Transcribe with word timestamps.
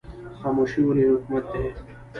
خاموشي 0.39 0.81
ولې 0.85 1.03
حکمت 1.13 1.43
دی؟ 1.51 1.65